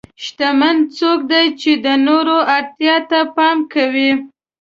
شتمن 0.23 0.77
څوک 0.97 1.19
دی 1.31 1.45
چې 1.61 1.71
د 1.85 1.87
نورو 2.07 2.37
اړتیا 2.57 2.95
ته 3.09 3.19
پام 3.35 3.57
کوي. 3.73 4.11